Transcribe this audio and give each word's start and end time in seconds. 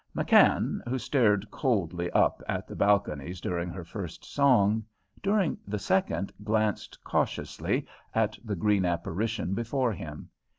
McKann, 0.15 0.79
who 0.89 0.97
stared 0.97 1.51
coldly 1.51 2.09
up 2.09 2.41
at 2.49 2.65
the 2.67 2.75
balconies 2.75 3.39
during 3.39 3.69
her 3.69 3.83
first 3.83 4.25
song, 4.25 4.83
during 5.21 5.59
the 5.67 5.77
second 5.77 6.33
glanced 6.43 7.03
cautiously 7.03 7.85
at 8.15 8.35
the 8.43 8.55
green 8.55 8.83
apparition 8.83 9.53
before 9.53 9.93
him. 9.93 10.31